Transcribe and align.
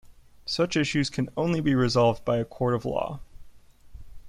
Such 0.47 0.75
issues 0.75 1.11
can 1.11 1.29
only 1.37 1.61
be 1.61 1.75
resolved 1.75 2.25
by 2.25 2.37
a 2.37 2.43
court 2.43 2.73
of 2.73 2.85
law. 2.85 3.19